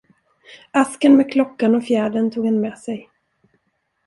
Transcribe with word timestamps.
Asken 0.73 1.17
med 1.17 1.31
klockan 1.31 1.75
och 1.75 1.83
fjädern 1.83 2.31
tog 2.31 2.45
han 2.45 2.59
med 2.61 2.77
sig. 2.79 3.09